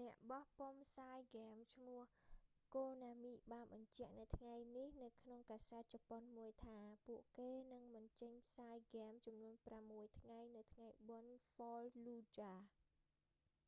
[0.00, 2.02] អ្នកបោះពុម្ពផ្សាយហ្គេមឈ្មោះ
[2.74, 12.56] konami បានបញ្ជាក់នៅថ្ងៃនេះនៅក្នុងកាសែតជប៉ុនមួយថា ពួកគេនឹងមិនចេញផ្សាយហ្គេមចំនួនប្រាំមួយថ្ងៃនៅថ្ងៃបុណ្យ fallujah